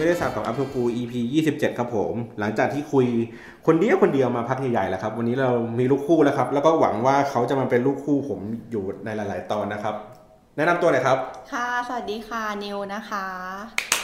[0.00, 1.12] ครับคุยไม่ได้สับกับ up to กู EP
[1.50, 3.06] 27 ครับผม หลังจากที่คุย
[3.66, 9.94] คนเดียวคนเดียวมาพักใหญ่ๆแล้วครับ วันนี้เรามีลูกคู่แล้วครับ แล้วก็หวังว่าเขาจะมาเป็นลูกคู่ผมอยู่ในหลาย ๆ ตอนนะครับ
[10.56, 11.18] แนะนำตัวหน่อยครับ
[11.52, 13.26] ค่ะ สวัสดีค่ะนิวนะคะ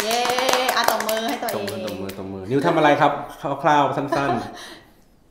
[0.02, 0.20] เย้
[0.76, 3.12] อะตบมือให้ตัวเองตบมือตบมือตบมือ นิวทำอะไรครับ
[3.62, 4.32] คร่าวๆ สั้น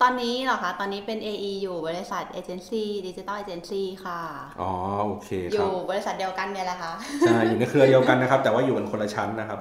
[0.02, 4.72] ตอนนี้เหรอคะ ตอนนี้เป็น AE อยู่บริษัทเอเจนซี่ดิจิตอลเอเจนซี่ค่ะๆอ๋อ
[5.06, 9.60] โอเคอครับยู่บริษัทเดียวกันเนี่ยแหละค่ะ ใช่ อยู่ในเครือเดียวกันนะครับ แต่ว่าอยู่กันคนละชั้นนะครับ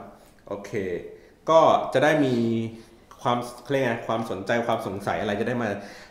[0.48, 0.70] โอเค
[1.50, 1.60] ก็
[1.92, 2.34] จะได้มี
[3.22, 5.68] ความเครียกไงความสนใจความสงสัยอะไรจะได้มา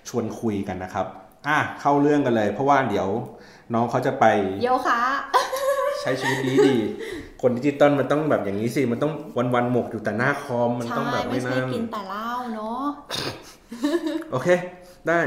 [0.10, 1.06] ชวนคุยกันนะครับ
[1.48, 3.08] อะเข้าเรื่องกันเลย เพราะว่าเดี๋ยว
[3.74, 4.26] น้องเขาจะไป
[4.64, 5.02] โยคะ
[6.02, 12.86] ใช้ชีวิตดีดีๆคนดิจิตอลมันต้องแบบอย่างนี้สิ มันต้องวันวันๆหมกอยู่แต่หน้าคอมมันใช่ต้องแบบไม่ไม่ใช่นั่งกินแต่เหล้าเนาะ
[14.32, 14.48] โอเค
[15.08, 15.20] ได้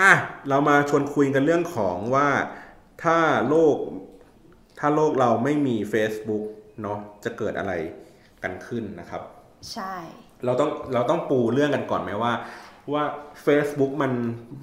[0.00, 0.12] อะ
[0.48, 2.28] เรามาชวนคุยกันเรื่องของว่า
[3.02, 3.18] ถ้า
[3.48, 3.76] โลก
[4.78, 6.44] ถ้าโลกเราไม่มี Facebook
[6.82, 7.72] เนาะจะเกิดอะไร
[8.44, 9.22] กันขึ้นนะครับ
[9.72, 9.94] ใช่
[10.44, 12.32] เราต้องเราต้องปูเรื่องกันก่อนไหมว่า
[12.92, 13.04] ว่า
[13.46, 14.12] Facebook มัน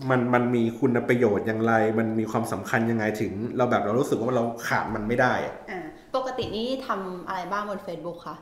[0.10, 5.80] มันมันมีคุณประโยชน์อย่างไร มันมีความสำคัญยังไงถึง เราแบบเรารู้สึกว่าเราขาดมันไม่ได้อะอ่า
[6.16, 8.36] ปกตินี่ทำอะไรบ้างบน Facebook คะ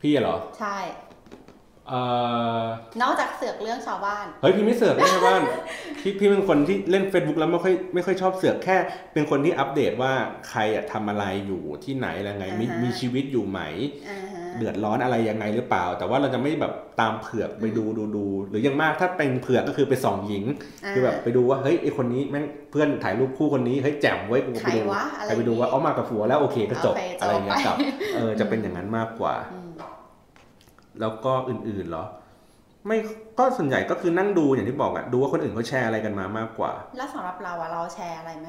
[0.00, 1.11] พี่เหรอ ใช่เอ่อ
[3.02, 5.42] นอกจากเสือกเรื่องชาวบ้าน เฮ้ยพี่ไม่เสือกไม่ใช่บ้าน
[6.00, 8.76] พี่พี่เป็นคนที่เล่น Facebook แล้วไม่ค่อยไม่ค่อยชอบเสือกแค่
[9.12, 10.12] เป็นคนที่อัปเดตว่า
[10.48, 13.60] ใครอะทำอะไรอยู่ที่ไหนอะไรไงมีอ่าฮะมีชีวิตอยู่ไหม
[14.08, 20.44] อ่าฮะเดือดร้อนอะไรยังไงหรือเปล่า แต่ว่าเราจะไม่แบบตามเผือกไปดูดูดูหรืออยังมากถ้าเป็นเผือกก็คือไปส่องหญิง
[20.90, 27.76] คือแบบไปดูว่าเฮ้ยไอคนนี้แม่งเพื่อนถ่ายรูปคู่คนนี้เฮ้ยแจ่มเว้ยกูใคไปรดูวะอะไรไปไปดูว่าเอามากับผัวแล้วโอเคก็จบโอเคจบอะไรเงี้ยไปกับ
[28.14, 29.61] เออจะเป็นอย่างนั้นมากกว่าอืม
[31.00, 32.04] แล้วก็อื่นๆเหรอ
[32.86, 32.96] ไม่
[33.38, 38.48] ก็ส่วนใหญ่ก็คือนั่งดูอย่างที่บอกอะดูว่าคนอื่นเขาแชร์อะไรกันมามากกว่า แล้วสำหรับเราอะเราแชร์อะไรไหม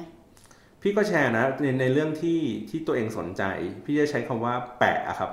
[0.82, 2.40] พี่ก็แชร์นะในในเรื่องที่
[2.70, 3.42] ที่ตัวเองสนใจ
[3.84, 5.30] พี่จะใช้คำว่าแปะอะครับ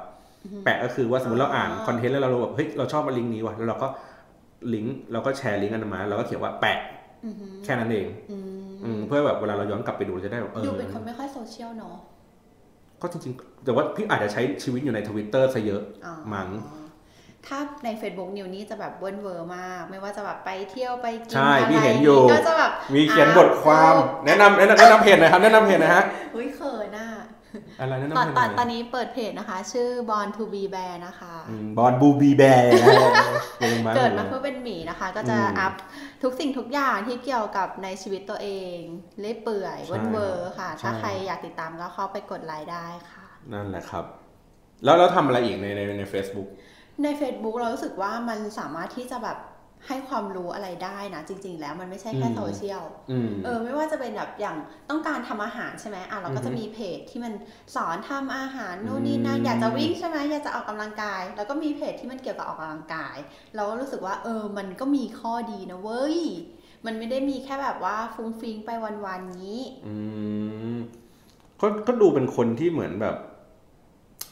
[0.66, 3.88] แปะก็คือว่าสมมติเราอ่านอ๋อคอนเทนต์แล้วเราแบบเฮ้ยเราชอบลิงก์นี้ว่ะแล้วเราก็
[4.74, 6.80] ลิงก์เราก็แชร์ลิงก์อันนั้นมาเราก็เขียนว่าแปะ
[7.26, 11.96] อือหือแค่นั้นเองอืมอืมเพื่อแบบเวลาเราย้อนกลับไปดูเราจะได้แบบเอดูอเป็นคนไม่ค่อยโซเชียลเนาะ
[13.02, 16.50] ก็จริงๆ แต่ว่าพี่อาจจะใช้ชีวิตอยู่ในทวิตเตอร์ซะเยอะอ๋อมั้ง
[17.48, 26.04] ถ้าใน Facebook นิวนี่จะแบบเวิร์นเวอร์มาก ไม่ว่าจะแบบไปเที่ยวไปกินใช่อะไรพี่เห็นอยู่ก็จะแบบมีเขียนบทความแนะนำแนะนำแนะนำเพจหน่อยครับแนะนำเพจหน่อยฮะ
[26.36, 27.08] อุ้ยเขินอะ
[27.80, 31.34] อะไรแนะนำตอนเพจตหอนน่อยตอนนี้เปิดเพจนะคะ ชื่อ Born to be Bear นะคะ
[31.78, 33.12] Born to be Bear นะฮะ
[33.60, 35.74] เกิดมาเกิดมาเพื่อเป็นหมีนะคะ ก็จะอืมอัพ
[36.24, 38.78] ทุกสิ่งทุกอย่างที่เกี่ยวกับในชีวิตตัวเอง
[39.22, 44.06] เรื่อยเปื่อยใช่เวิร์นเวอร์ค่ะใช่ถ้าใครอยากติดตามก็เข้าไปกดไลค์ได้ค่ะ นั่นแหละครับ
[44.84, 46.48] แล้วเราทำอะไรอีกในในใน Facebook
[47.04, 49.38] ใน Facebook เรารู้สึกว่ามันสามารถที่จะแบบ
[49.88, 54.58] ให้ความรู้อะไรได้นะจริง ๆ แล้วมันไม่ใช่แค่อืมโซเชียลอืมเออไม่ว่าจะเป็นแบบอย่าง
[54.90, 57.34] ต้องการทำอาหารใช่ไหมอะเราก็อือฮึจะมีเพจที่มัน
[57.76, 63.18] สอนทำอาหารนู่นนี่นั่นอืมอยากจะวิ่งใช่ไหมอยากจะออกกำลังกาย แล้วก็มีเพจที่มันเกี่ยวกับออกกำลังกาย
[63.56, 66.18] เราก็รู้สึกว่า เออ มันก็มีข้อดีนะเว้ย
[66.86, 68.70] มันไม่ได้มีแค่แบบว่าฟุ้งฟิ้งไป
[69.06, 69.96] วันๆนี้ อื
[70.76, 70.78] ม
[71.62, 73.16] ก็ก็ดูเป็นคนที่เหมือนแบบ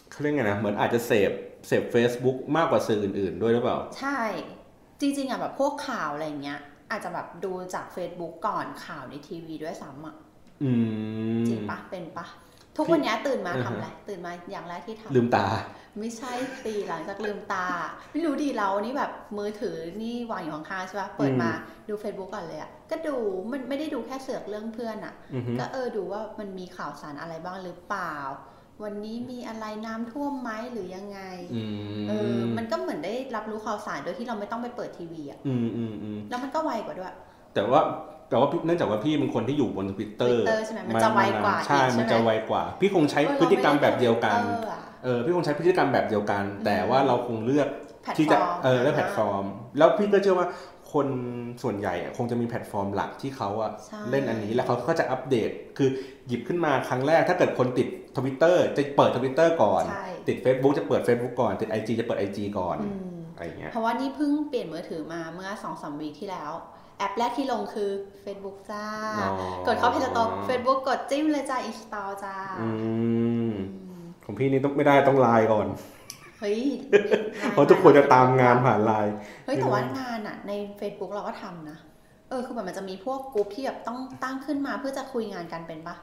[0.10, 1.32] เขาเรียกไงนะเหมือนอาจจะเสพ
[1.68, 4.20] เสพ Facebook มากกว่าสื่ออื่นๆ ด้วยหรือเปล่า ใช่
[5.00, 6.60] จริงๆอะแบบพวกข่าวอะไรเงี้ย
[6.92, 10.16] อาจจะแบบดูจาก Facebook ก่อนข่าวในทีวีด้วยซ้ำอะ
[10.64, 10.72] อื
[11.36, 12.28] มจริงปะเป็นปะ
[12.78, 15.46] ทุกวันเนี้ยตื่นมาอือทำฮะอะไรตื่นมาอย่างแรกที่ทำลืมตา
[16.00, 16.34] ไม่ใช่
[16.66, 17.68] ตีหลังจากลืมตา
[18.12, 21.50] ไม่รู้ดีเรานี่แบบมือถือนี่วางอยู่ข้างๆใช่ปะเปิดมา
[21.90, 23.16] ดู Facebook ก่อนเลยอะก็ดู
[23.52, 28.16] มันไม่ได้ดูแค่เสือกเรื่องเพื่อนอะอือฮึก็เออดูว่ามันมีข่าวสารอะไรบ้างหรือเปล่า
[28.84, 31.20] วันนี้มีอะไรน้ำท่วมไหมหรือยังไง
[31.54, 31.62] อื
[32.02, 37.14] มเออมันก็เหมือนได้รับรู้ข่าวสารโดยที่เราไม่ต้องไปเปิดทีวีอะอืมอืมอืมแล้วมันก็ไวกว่าด้วย
[37.54, 37.82] แต่ว่า
[38.30, 47.68] แต่ว่าพี่เนื่องจากว่าพี่เป็นคนที่อยู่บนทวิตเตอร์ Twitter ใช่ไหมมันจะไวกว่าใช่อีกใช่ไหมมันจะไวกว่า พี่คงใช้พฤติกรรมแบบเดียวกันเอออะเออพี่คงใช้พฤติกรรมแบบเดียวกัน แต่ว่าเราคงเลือก
[48.04, 49.46] ที่จะแพลตฟอร์มเออเลือกแพลตฟอร์ม
[49.78, 50.48] แล้วพี่ก็เชื่อว่า
[50.94, 51.08] คน
[51.64, 55.90] ส่วนใหญ่อะคงจะมีแพลตฟอร์มหลักที่เขาอะใช่เล่นอันนี้แล้วเขาก็จะอัปเดต คือ
[56.28, 57.88] หยิบขึ้นมาครั้งแรกถ้าเกิดคนติด
[58.18, 66.52] ทวิตเตอร์จะเปิดทวิตเตอร์ก่อนใช่ติด Facebook จะเปิด Facebook ก่อน ติด IG จะเปิด IG ก่อนอืมอะไรอย่างเงี้ยเพราะว่านี่เพิ่งเปลี่ยนมือถือมาเมื่อสองสาม week ที่แล้ว
[66.98, 67.90] แอปแรกที่ลงคือ
[68.24, 68.86] Facebook จ้า
[69.22, 69.30] อ๋อ
[69.68, 72.92] กดเข้าเพจต Facebook กดจิ้มเลยจ้า install จ้าอืมอื
[73.52, 73.56] ม
[74.26, 75.68] ของพี่นี่ต้องไม่ได้ต้องไลน์ก่อน
[76.40, 76.62] เฮ้ย
[77.52, 79.14] เพราะทุกคนจะตามงานผ่านไลน์
[79.46, 81.78] เฮ้ยแต่ว่างานอะ ใน Facebook เราก็ทำนะ
[82.30, 85.96] เออคือแบบมันจะมีพวกกลุ่มที่แบบต้องตั้งขึ้นมาเพื่อจะคุยงานกันเป็นปะ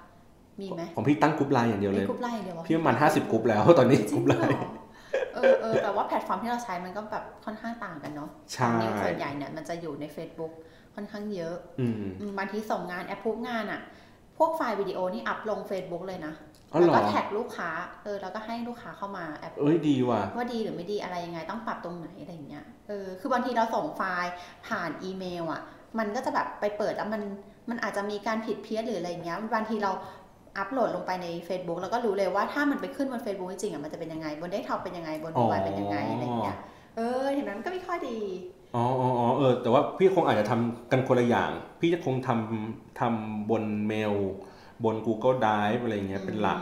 [0.61, 4.67] มีไหมของพี่ตั้งกรุ๊ปไลน์อย่างเดียวเลยกลุ่มไลน์เดียววะพี่ประมาณห้าสิบกรุ๊ปแล้วตอนนี้จริรุ๊ปเหไลน์
[5.35, 10.53] เออเออแต่ว่าแพลตฟอร์มที่เราใช้มันก็แบบค่อนข้างต่างกันเนาะใช่นิวส่วนใหญ่เนี่ยมันจะอยู่ใน Facebook
[10.95, 13.81] ค่อนข้างเยอะอืมอืมบางทีส่งงานแอปพูงานอะ
[14.39, 16.35] พวกไฟล์วิดีโอนี่อัพลง Facebook เลยนะ
[16.73, 17.71] อ๋อเหรอแล้วก็แท็กลูกค้า
[18.05, 24.33] เออ แล้วก็ให้ลูกค้าเข้ามาแอปเอ้ยดีว่ะ ว่าดีหรือไม่ดีอะไรยังไง ต้องปรับตรงไหนอะไรอย่างเงี้ย เออ คือบางทีเราส่งไฟล์
[24.67, 25.63] ผ่านอีเมลอะ
[25.99, 27.23] มันก็จะแบบไปเปิดแล้วมัน
[27.71, 29.93] มันอาจจะมีการผิดเพี้ยนหรืออะไรอย่างเงี้ย บางทีเรา
[30.59, 36.57] อัพโหลดลงไปใน Facebook แล้วก็รู้เลยว่าถ้ามันไปขึ้นบน Facebook จริงๆอะ มันจะเป็นยังไง บนเดสก์ท็อปเป็นยังไง บน mobile เป็นยังไงอะไรอย่างเงี้ย
[36.97, 38.19] เออเห็นไหมมันก็มีข้อดี
[38.77, 41.51] อ๋ออ๋ออ๋อเออ แต่ว่าพี่คงอาจจะทำกันคนละอย่าง
[41.81, 44.15] พี่จะคงทำทำบนเมล
[44.85, 46.59] บน Google Drive อะไรเงี้ยเป็นหลัก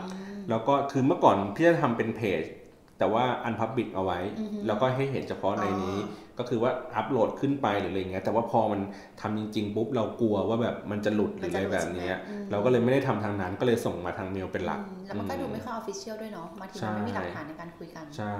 [0.49, 2.43] แล้วก็คือเมื่อก่อนพี่จะทำเป็นเพจ
[2.97, 5.97] แต่ว่าอันพับบิ c เอาไว้อือฮึแล้วก็ให้เห็นเฉพาะในนี้
[6.37, 8.81] ก็คือว่าอัปโหลดขึ้นไปหรืออะไรเงี้ย แต่ว่าพอมัน
[9.21, 18.35] ทำจริง ๆ ปุ๊บเรากลัวว่าแบบมันจะหลุดหรืออะไรแบบเนี้ยอืมเราก็เลยไม่ได้ทำทางนั้น ก็เลยส่งมาทางเมลเป็นหลักอืมแล้วมันก็ดูไม่ค่อยออฟฟิเชียลด้วยเนาะบางทีมันไม่มีหลักฐานในการคุยกัน ใช่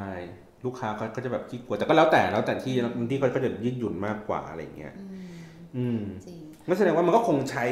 [0.66, 2.74] ลูกค้าเขาก็จะแบบขี้กลัวแต่ก็แล้วแต่แล้วแต่ที่
[3.10, 5.28] ที่เขาก็จะยืดหยุ่นมากกว่าอะไรเงี้ยอืม
[5.76, 7.66] อืมจริงนั่นแสดงว่ามันก็คงใช้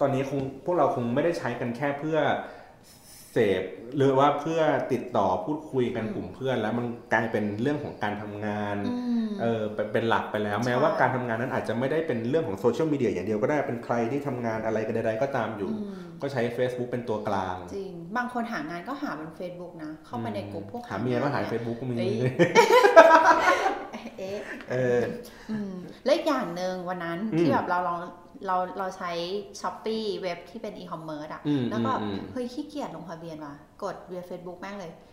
[0.00, 2.18] ตอนนี้คงพวกเราคงไม่ได้ใช้กันแค่เพื่อ
[3.32, 3.62] เสพ
[3.96, 4.60] หรือว่าเพื่อ
[4.92, 8.96] ติดต่อพูดคุยกันอืมกลุ่มเพื่อน แล้วมันกลายเป็นเรื่องของการทำงานอื
[9.26, 22.16] มเออเป็นเป็นหลักไปแล้วใช่แม้ว่าการทำงานนั้นอาจจะไม่ได้เป็นเรื่องของโซเชียลมีเดียอย่างเดียวก็ได้เป็นใครที่ทำงานอะไรกันใดๆก็ตามอยู่อืมก็ใช้ Facebook เป็นตัวกลาง จริง บางคนหางานก็หาบน Facebook นะ เข้าไปในกลุ่มพวกหาเมียก็หานี่เฟซบุ๊กก็มีเอ้ย
[24.18, 24.38] เอ๊ะ
[24.70, 25.00] เออ
[25.50, 25.72] อืม
[26.04, 27.98] และอีกอย่างหนึ่งวันนั้นอืมที่แบบเราลอง
[28.46, 29.10] เราเราใช้
[29.60, 35.11] Shopee เว็บที่เป็นอีคอมเมิร์ซอะอืมแล้วก็อืมเฮ้ยขี้เกียจลงทะเบียนว่ะกด via Facebook แม่งเลยอ๋อ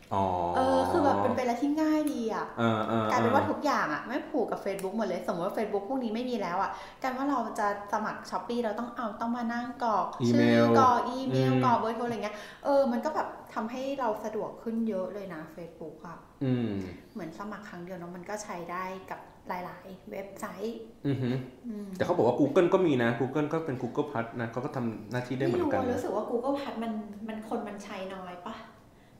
[0.56, 6.72] เออคือแบบเป็นเป็นอะไรที่ง่ายดีอะเออเออกลายเป็นว่าทุกอย่างอะไม่ผูกกับ Facebook หมดเลย สมมติว่า Facebook พวกนี้ไม่มีแล้วอะ
[7.02, 12.36] กลายว่าเราจะสมัคร Shopee เราต้องเอาต้องมานั่งกรอกอีชื่เมลกรอกอีเมลอืมกรอกเบอร์โทรอะไรเงี้ย
[12.66, 16.72] เออมันก็แบบทำให้เราสะดวกขึ้นเยอะเลยนะ Facebook อะอืม
[17.14, 21.30] เหมือนสมัครครั้งเดียวเนาะมันก็ใช้ได้กับหลาย ๆ เว็บไซต์อือฮึ
[21.68, 26.92] อืมแต่เขาบอกว่า Google ก็มีนะ Google ก็เป็น Google Plus นะเขาก็ทำหน้าที่ได้เหมืไม่อนรู้กันอะนะรู้สึกว่า Google Plus มัน
[27.28, 28.56] มันคนมันใช้น้อยปะ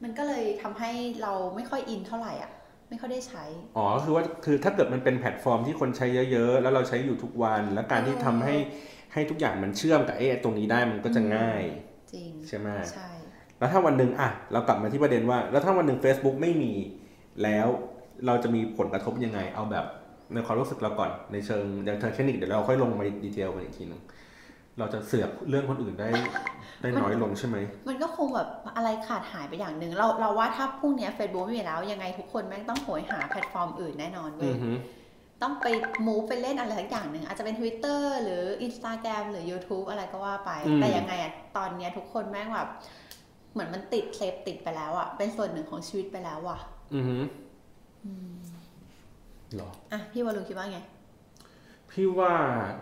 [0.04, 0.92] มันก็เลยทำให้
[1.22, 2.52] เราไม่ค่อยอินเท่าไหร่อะ
[2.90, 3.44] ไม่ค่อยได้ใช้
[3.78, 8.56] อ๋อก็คือว่าคือถ้าเกิดมันเป็นแพลตฟอร์มที่คนใช้เยอะๆ แล้วเราใช้อยู่ทุกวัน แล้วการที่ทำให้
[9.14, 11.64] ให้ทุกอย่างมันเชื่อมกับไอ้ตรงนี้ได้มันก็จะง่าย
[12.14, 13.10] จริงใช่ไหมใช่
[13.60, 16.74] แล้วถ้าวันหนึ่งอะ เรากลับมาที่ประเด็นว่า แล้วถ้าวันหนึ่ง Facebook ไม่มี
[17.44, 17.68] แล้ว
[18.26, 19.86] เราจะมีผลกระทบยังไง เอาแบบ
[20.34, 24.02] ในความรู้สึกเราก่อนในเชิงในเชิงเทคนิคเดี๋ยวเราค่อยลงมาดีเทลกันอีกทีหนึง
[24.80, 26.10] เราจะเสือกเรื่องคนอื่นได้
[26.82, 34.72] ได้น้อยลงใช่ไหม มันก็คงแบบอะไรขาดหายไปอย่างหนึ่งเราเราว่าถ้าพรุ่งเนี้ย Facebook ไม่มีแล้ว ยังไงทุกคนแม่งต้องโหยหาแพลตฟอร์มอื่นแน่นอนเว้อืยอฮึ
[35.42, 35.68] ต้องไป
[36.08, 42.70] มูฟไปเล่นอะไรสักอย่างหนึ่งอาจจะเป็น Twitter หรือ Instagram หรือ YouTube อะไรก็ว่าไปอืมแต่ยังไงอะตอนเนี้ยทุกคนแม่งแบบ
[43.54, 46.60] เหมือนมันติดเซฟติดไปแล้วอะเป็นส่วนหนึ่งของชีวิตไปแล้วอะ
[46.96, 47.18] อือฮึ
[49.54, 50.80] เหรออะพี่วอลลุนคิดว่าไง
[51.92, 52.34] พี่ว่า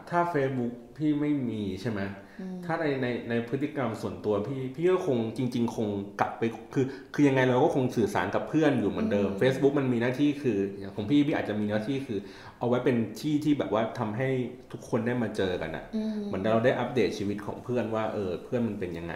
[0.10, 2.02] ถ้า Facebook พี่ไม่มีใช่ไหม
[2.42, 5.88] อืมถ้าในในในพฤติกรรมส่วนตัวพี่พี่ก็คงจริง ๆ คง
[6.20, 6.44] กลับไป
[6.74, 12.20] คือ คือยังไงเราก็คงสื่อสารกับเพื่อนอยู่เหมือนเดิมอืม Facebook มันมีหน้าที่คืออย่างของพี่พี่อาจจะมีหน้าที่คือ
[12.60, 14.28] เอาไว้เป็นที่ที่แบบว่าทำให้
[14.72, 19.16] ทุกคนได้มาเจอกันอะอืมเหมือนเราได้อัปเดตชีวิตของเพื่อนว่าเออเพื่อนมันเป็นยังไง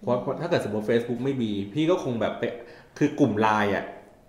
[0.00, 2.42] เพราะเพราะถ้าเกิดสมมติ Facebook ไม่มีพี่ก็คงแบบไป
[2.98, 3.84] คือกลุ่มไลน์อะ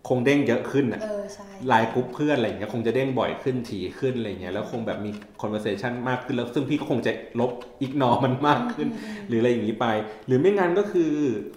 [0.08, 8.88] คงเด้งเยอะขึ้นอะเออใช่ไลน์กรุ๊ปเพื่อนอะไรอย่างเงี้ยคงจะเด้งบ่อยขึ้นถี่ขึ้นอะไรเงี้ยแล้วคงแบบมี conversation มากขึ้นแล้วซึ่งพี่ก็คงจะลบ ignore มันมากขึ้น
[9.27, 9.88] หรืออะไรอย่างนี้ไป
[10.27, 11.12] หรือไม่งั้นก็คือ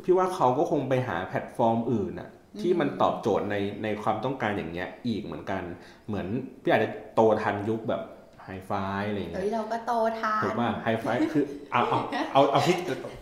[0.05, 2.29] พี่ว่าเขาก็คงไปหาแพลตฟอร์มอื่นอะ
[2.61, 5.63] ที่มันตอบโจทย์ในในความต้องการอย่างเงี้ยอีกเหมือนกัน
[6.07, 6.27] เหมือน
[6.63, 8.03] พี่อาจจะโตทันยุคแบบ
[8.45, 8.73] ไฮไฟ
[9.09, 11.99] อะไรอย่างเงี้ยเฮ้ยเราก็โตทานถูกป่ะไฮไฟคือเอาเอา
[12.33, 12.77] เอาเอาพี่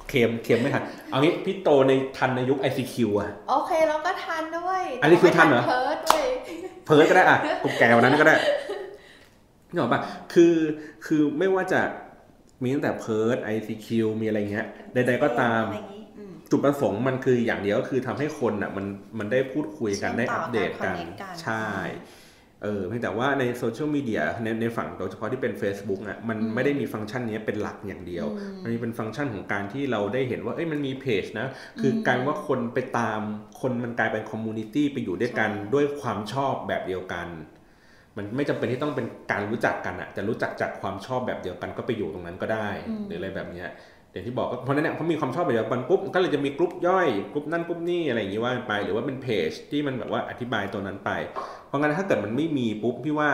[0.09, 6.29] เค็มเค็มไม่ทันเอางี้พี่โตในทันในยุค ICQ อะโอเคเราก็ทันด้วยอันนี้คือทันเหรอเพิร์ดเว้ย
[6.87, 8.37] เพิร์ดก็ได้อะกูแก่กว่านั้นก็ได้
[9.69, 10.01] นี่หรอกป่ะ
[10.33, 10.55] คือ
[11.07, 11.81] คือไม่ว่าจะ
[12.63, 13.89] มีตั้งแต่เพิร์ด ICQ
[14.21, 18.87] มีอะไรเงี้ยใดๆก็ตามอะไรอย่างงี้อืมจุดประสงค์มันคืออย่างเดียวก็คือทำให้คนอะมัน
[19.19, 21.67] มันได้พูดคุยกันเชื่อมได้ต่ออัปเดตกันการ connect กันใช่
[22.63, 31.47] เออเพียงแต่ว่าในโซเชียลมีเดียในในฝั่งโดยเฉพาะที่เป็น Facebook อะมันอืมไม่ได้มีฟังก์ชันนี้เป็นหลักอย่างเดียวอืมมันมีเป็นฟังก์ชันของการที่เราได้เห็นว่าเอ้ยมันมีเพจนะ
[31.81, 33.21] คืออมการว่าคนไปตาม
[33.61, 37.29] คนมันกลายเป็น community ไปอยู่ด้วยกันใช่ด้วยความชอบแบบเดียวกัน
[38.17, 42.69] มันไม่จำเป็นที่ต้องเป็นการรู้จักกันอะจะรู้จักจากความชอบแบบเดียวกันก็ไปอยู่ตรงนั้นก็ได้
[43.07, 43.69] หรืออะไรแบบเนี้ย
[44.13, 51.11] อย่างที่บอกก็เพราะฉะนั้นเนี่ยเขามีความชอบแบบเดียวกันปุ๊บก็เลยจะมีกลุ่มย่อยกลุ่มนั่นกลุ่มนี่อะไรอย่างงี้ว่าไปหรือว่าเป็นเพจที่มันแบบว่าอธิบายตัวนั้นไป
[51.67, 53.31] เพราะงั้นถ้าเกิดมันไม่มีปุ๊บพี่ว่า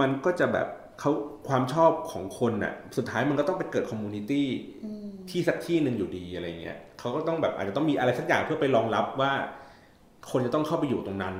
[0.00, 0.66] มันก็จะแบบ
[1.00, 1.12] เขา
[1.48, 4.48] ความชอบของคนน่ะสุดท้ายมันก็ต้องไปเกิดคอมมูนิตี้
[4.84, 9.32] อืมที่สักที่หนึ่งอยู่ดีอะไรเงี้ยเขาก็ต้องแบบอาจจะต้องมีอะไรสักอย่างเพื่อไปรองรับว่า
[10.30, 11.36] คนจะต้องเข้าไปอยู่ตรงนั้น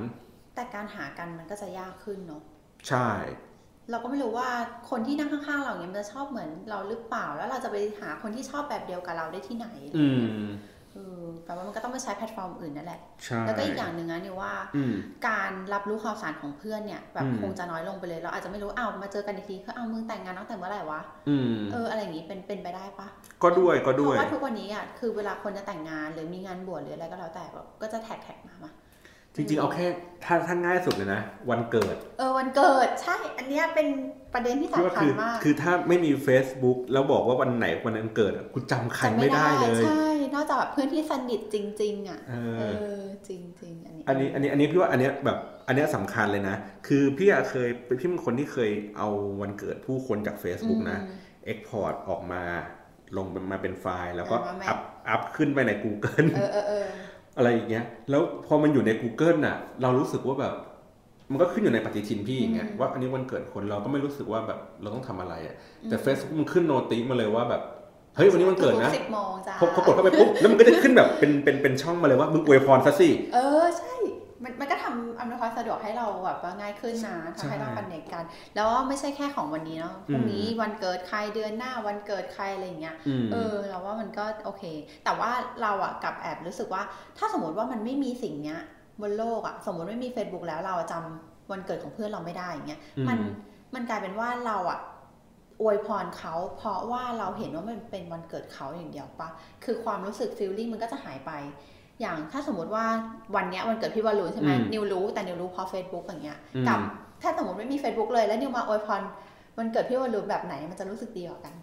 [0.55, 2.41] แต่การหากันมันก็จะยากขึ้นเนาะ
[2.89, 3.07] ใช่
[3.91, 4.49] เราก็ไม่รู้ว่า
[4.89, 9.67] คนที่นั่งข้างๆเราเนี่ยมันจะชอบเหมือนเราหรือเปล่า แล้วเราจะไปหาคนที่ชอบแบบเดียวกับเราได้ที่ไหน
[9.97, 10.45] อืม
[10.93, 14.93] เออแปลว่ามันก็ต้องไปใช้แพลตฟอร์มอื่นนั่นแหละใช่แล้วก็อีกอย่างหนึ่งนะเนี่ยว่าอืม
[15.27, 23.07] การรับรู้ข่าวสารของเพื่อนเนี่ยแบบอืมคงจะน้อยลงไปเลย เราอาจจะไม่รู้อ้าวมาเจอกันอีกทีคืออ้าวมึงแต่งงานตั้งแต่เมื่อไหร่วะอืมเอออะไรอย่างงี้เป็นเป็นไปได้ปะ
[23.43, 28.71] ก็ด้วยก็ด้วยเพราะว่าทุกวันนี้อะคือเวลาคนจะแต่งงานหรือมีงานบวชหรืออะไรก็แล้วแต่แบบก็จะแท็กแท็กมามา
[29.35, 29.85] จริงๆเอาแค่
[30.25, 33.87] ถ้าถ้าง่ายสุดเลยนะ วันเกิด เออวันเกิดใช่ อันเนี้ยเป็น
[34.33, 46.55] ประเด็นที่ที่ว่าสำคัญคือมากคือถ้าไม่มี Facebook แล้วบอกว่าวันไหนวันนั้นเกิดอะกูจำใครจำไม่ได้เลยใช่นอกจากแบบเพื่อนที่สนิทจริง ๆ อะเอเอออจริงๆอันนี้อันนี้อันนี้อันนี้พี่ว่าอันเนี้ยแบบอันเนี้ยสำคัญเลยนะ
[46.87, 49.09] คือพี่อะเคยเป็นพี่เป็นคนที่เคยเอา
[49.41, 51.17] วันเกิดผู้คนจาก Facebook นะอืม
[51.51, 52.43] Export ออกมา
[53.17, 60.53] ลงมาเป็นไฟล์ แล้วก็เอามาแมปอัพอัพขึ้นไปใน Google เออเออเอออะไรอย่างเงี้ย แล้วพอมันอยู่ใน Google น่ะ เรารู้สึกว่าแบบ
[61.31, 65.55] มันก็ขึ้นอยู่ในปฏิทินพี่อย่างเงี้ยอืมว่าอันนี้วันเกิดคนเราก็ไม่รู้สึกว่าแบบเราต้องทำอะไรอะ
[65.89, 67.61] แต่ Facebook มันขึ้นโนติมาเลยว่าแบบ
[68.15, 73.90] เฮ้ยวันนี้วันเกิดนะสิบโมงจ้าพอเขากดเข้าไปปุ๊บแล้วมันก็จะขึ้นแบบเป็นเป็นเป็นช่องมาเลยว่ามึงอวยพรซะสิเออใช่
[74.43, 78.23] มันมันก็ทำอำนวยความสะดวกให้เราแบบว่าง่ายขึ้นนะใช่ทำให้เราคอนเนคกัน
[78.55, 84.63] แล้วไม่ใช่แค่ของวันนี้เนาะพรุ่งนี้วันเกิดใครเดือนหน้าวันเกิดใครอะไรอย่างเงี้ยอืมเออเราว่ามันก็โอเค
[85.03, 85.31] แต่ว่า
[85.61, 86.81] เราอะกับแอบรู้สึกว่า
[87.17, 88.59] ถ้าสมมติว่ามันไม่มีสิ่งเนี้ย
[89.01, 93.17] บนโลกอะสมมติไม่มี Facebook แล้วเราจำวันเกิดของเพื่อนเราไม่ได้อย่างเงี้ยอืมมัน
[93.75, 94.79] มันกลายเป็นว่าเราอะ
[95.61, 99.29] อวยพรเขาเพราะว่าเราเห็นว่ามันเป็นวันเกิดเขาอย่างเดียวปะ
[99.63, 101.31] คือความรู้สึกฟีลลิ่งมันก็จะหายไป
[102.01, 102.85] อย่างถ้าสมมติว่า
[103.35, 106.79] วันเนี้ยวันเกิดพี่วารุนใช่ไหมอืมนิวรู้แต่นิวรู้เพราะ Facebook อย่างเงี้ยอืมกับ
[107.21, 109.01] ถ้าสมมติไม่มี Facebook เลยแล้วนิวมาอวยพร
[109.57, 111.53] วันเกิดพี่วารุนแบบไหนมันจะรู้สึกดีกว่ากัน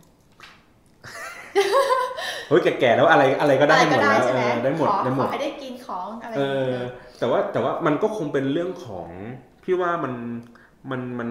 [2.48, 9.08] เฮ้ยแก่ๆแล้วอะไรอะไรก็ได้อะไรหมก็ดได้แล้วใช่ไหมเออได้หมดขอได้หมขดอให้ได้กินของอะไรอเอย่างเงี้อยแต่ว่าแต่ว่ามันก็คงเป็นเรื่องของ
[9.64, 10.14] พี่ว่ามัน
[10.90, 11.30] มันมัน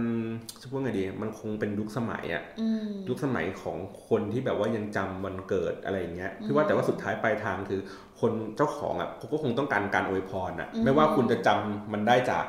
[0.62, 7.82] จะพูดไงดี มันคงเป็นยุคสมัยอะอืมยุคสมัยของคนที่แบบว่ายังจำวันเกิดอะไรอย่างเงี้ยอืมพี่ว่าแต่ว่าสุดท้ายปลายทางคือ
[8.22, 12.46] คนเจ้าของอะเขาก็คงต้องการการอวยพรอะอืมไม่ว่าคุณจะจำมันได้จาก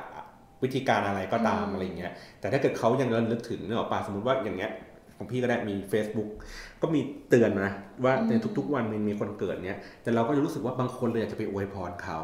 [0.63, 4.73] วิธีการอะไรก็ตามอืมอะไรอย่างเงี้ย แต่ถ้าเกิดเขายังระลึกถึงเนกอะป่าสมมติว่าอย่างเงี้ย
[5.17, 6.29] ของพี่ก็ได้มี Facebook
[6.83, 7.73] ก็มีเตือนนะ
[8.05, 12.21] ว่าในทุก ๆ วันมันมีคนเกิดเนี้ยแต่เราก็จะรู้สึกว่าบางคนเลยอยากจะไปอวยพรเขา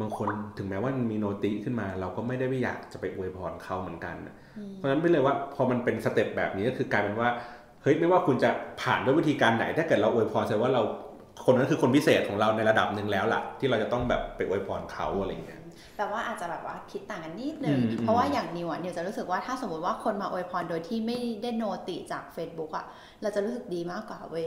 [0.00, 4.16] บางคนถึงแม้ว่ามันมีโนติขึ้นมา เราก็ไม่ได้ไม่อยากจะไปอวยพรเขาเหมือนกัน
[4.58, 7.28] อืมเพราะฉะนั้นไม่เลยว่าพอมันเป็นสเต็ปแบบนี้ก็คือกลายเป็นว่า
[7.82, 8.50] เฮ้ยไม่ว่าคุณจะ
[8.80, 10.82] ผ่านด้วยวิธีการไหน ถ้าเกิดเราอวยพรแสดงว่าเรา
[11.44, 15.60] คนนั้นคือคนพิเศษของเราในระดับหนึ่งแล้วล่ะ ที่เราจะต้องแบบไปอวยพรเขาอะไรอย่างเงี้ย
[15.96, 22.86] แต่ว่าอาจจะแบบว่าคิดต่างกันนิดนึงอืมเพราะว่าอย่างนิวอะนิวจะรู้สึกว่าถ้าสมมติว่าคนมาอวยพรโดยที่ไม่ได้โนติจาก Facebook อะ
[23.22, 24.46] เราจะรู้สึกดีมากกว่าเว้ย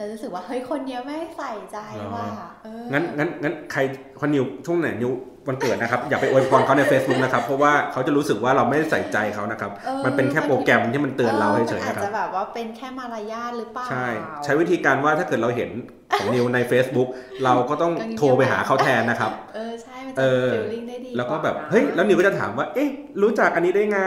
[0.00, 1.78] เรารู้สึกว่าเฮ้ยคนเนี้ยไม่ใส่ใจ
[2.14, 2.26] ว่า
[2.64, 3.80] เอองั้นงั้นงั้นใคร
[4.20, 5.12] คนนิวช่วงไหนนิว
[5.48, 14.06] วันเกิดนะครับอย่าไปอวยพรเขาใน Facebook นะครับ เพราะว่าเขาจะรู้สึกว่าเราไม่ได้ใส่ใจเขานะครับออมันเป็นแค่โปรแกรมที่มันเตือนเราเฉยๆมันอานะจครับจะแบบว่าเป็นแค่มารยาทหรือเปล่าใช่
[14.44, 15.70] ใช้วิธีการว่าถ้าเกิดเราเห็น
[16.18, 17.08] ของนิวใน Facebook
[17.44, 20.24] เราก็ต้องก็เงียบโทรไปหาเขาแทนนะครับ เออใช่มันเอ จะอ
[20.54, 22.88] ฟีลลิ่งได้ดีแล้วก็แบบว่านะเฮ้ยแล้วนิวก็จะถามว่า เอ๊ะ
[23.22, 24.00] รู้จักอันนี้ได้ไง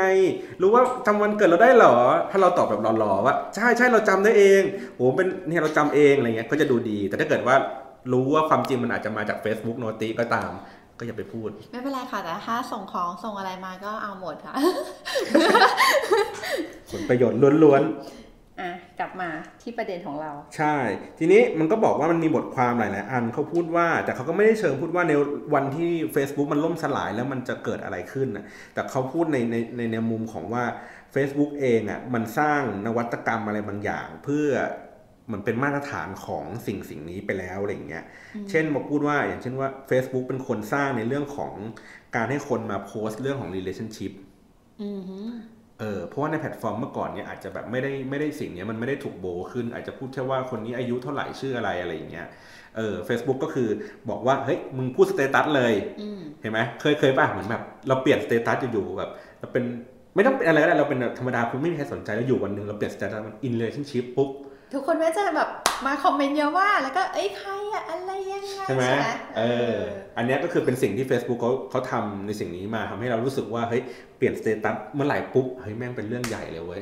[0.62, 1.98] รู้ว่าจำวันเกิดเราได้เหรอ
[2.31, 4.62] ถ้าเราตอบแบบหล่อๆว่าใช่ใช่เราจำได้เอง
[4.95, 7.55] โหเป็นเนี่ยเราจำเองอะไรเงี้ยก็จะดูดี แต่ถ้าเกิดว่า
[8.13, 10.51] รู้ว่าความจริงมันอาจจะมาจาก Facebook โนติก็ตาม
[11.00, 14.53] ก็อย่าไปพูด ไม่เป็นไรค่ะ แต่ถ้าส่งของส่งอะไรมาก็เอาหมดค่ะ
[16.91, 17.81] ผลประโยชน์ล้วน
[18.62, 19.29] อะกลับมา
[19.62, 20.75] ที่ประเด็นของเราๆใช่
[21.19, 25.13] ทีนี้มันก็บอกว่ามันมีบทความหลายๆอันเขาพูดว่า แต่เขาก็ไม่ได้เชิงพูดว่าใน
[25.53, 30.63] วันที่ Facebook มันล่มสลายแล้วมันจะเกิดอะไรขึ้นนะแต่เขาพูดในในในในมุมของว่า
[31.15, 34.48] Facebook เองอะมันสร้างนวัตกรรมอะไรบางอย่าง เพื่อ
[35.25, 38.03] เหมือนเป็นมาตรฐานของสิ่งสิ่งนี้ไปแล้วอะไรอย่างเงี้ย
[38.50, 41.53] เช่นมาพูดว่าอย่างเช่นว่า Facebook เป็นคนสร้างในเรื่องของ
[42.15, 44.12] การให้คนมาโพสต์เรื่องของ relationship
[44.83, 45.29] อือหือ
[45.80, 52.27] เออเพราะว่าในแพลตฟอร์มเมื่อก่อนเนี่ยอาจจะแบบไม่ได้ไม่ได้สิ่งเนี้ยมันไม่ได้ถูกโบขึ้น อาจจะพูดแค่ว่าคนนี้อายุเท่าไหร่ชื่ออะไรอะไรอย่างเงี้ย
[52.77, 53.70] เออ Facebook ก็คือ
[54.10, 59.63] บอกว่าเฮ้ยมึงพูด status เลยอืมเห็นไหมเคยเคยป่ะเหมือนแบบเราเปลี่ยน status อยู่ๆแบบเราเป็น
[60.15, 64.30] ไม่ต้องเป็นอะไรก็ได้เราเป็นแบบธรรมดาคุณไม่มีใครสนใจแล้วอยู่วันหนึ่งเราเปลี่ยน status มัน in relationship ปุ๊บ
[64.74, 65.50] ทุกคนก็จะแบบ
[65.86, 69.75] มาคอมเมนต์เยอะว่า แล้วก็เอ้ยใครอะอะไรยังไงใช่ไหมไหมเออ
[70.18, 73.82] อันเนี้ยก็คือเป็นสิ่งที่ Facebook เขาเขาทำในสิ่งนี้มาทำให้เรารู้สึกว่าเฮ้ย
[74.18, 76.82] เปลี่ยน status เมื่อไหร่ปุ๊บเฮ้ยแม่งเป็นเรื่องใหญ่เลยเว้ย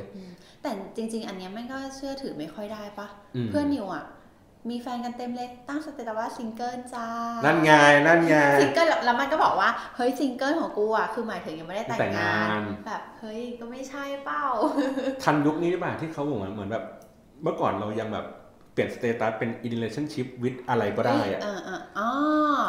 [0.61, 4.05] แต่จริง ๆ อันเนี้ยไม่งก็เชื่อถือไม่ค่อยได้ปะอืมเพื่อนนิวอะ
[4.69, 7.07] มีแฟนกันเต็มเลยตั้ง status ว่าซิงเกิลจ้า
[7.45, 7.71] นั่นไง
[8.07, 14.45] นั่นไงซิงเกิลแล้วมันก็บอกว่า เฮ้ยซิงเกิลของกูอะคือหมายถึงยังไม่ได้แต่งแต่งงางานนแบบ เฮ้ย ก็ไม่ใช่เป้า
[15.23, 16.83] ทันยุคนี้หรือเปล่าที่เขาบอกว่าเหมือนแบบ
[17.43, 18.25] เมื่อก่อนเรายังแบบ
[18.73, 22.09] เปลี่ยน status เป็น in relationship with อะไรก็ได้อะเออเอออ๋อ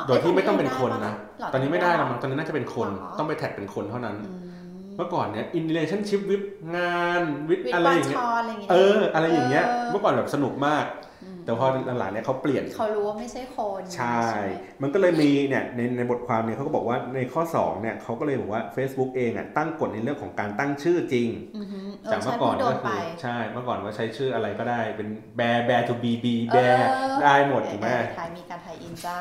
[0.07, 4.53] โดยที่ไม่ต้องเป็นคนนะหรตอนนี้ไม่ได้แล้วหรมันตอนนี้น่าจะเป็นคนหรอต้องไปแท็กเป็นคนเท่านั้นอืม
[4.97, 6.45] เมื่อก่อนเนี่ย in relationship with
[6.77, 11.02] งาน with วิทอะไรวาอย่างเงี้ชยรอะไรอย่างเงี้ย เออ อะไรอย่างเงี้ยเออเมื่อก่อนแบบสนุกมากม
[11.45, 11.67] แต่พอ
[11.99, 14.47] หลังๆเนี่ยเขาเปลี่ยนเขารู้ว่าไม่ใช่คนใช่ไหม
[14.83, 29.19] มันก็เลยมีเนี่ยในในบทความเนี่ยเขาก็บอกว่าในข้อ2เนี่ยเขาก็เลยบอกว่า Facebook เองอะตั้งกฎในเรื่องของการตั้งชื่อจริงอือหือเอจากอเมื่ใช่อก่อนเพิ่งโดก็นคืไปอใช่เมื่อก่อนว่าใช้ชื่ออะไรก็ได้เป็นแบร์แบร์ทูบีบีแบเอร์อได้หมดถูกไหมไทยมีการไทยอินจ้า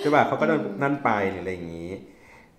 [0.00, 1.92] ใช่ป่ะเขาก็จะนั่นไปหรืออะไรอย่างนี้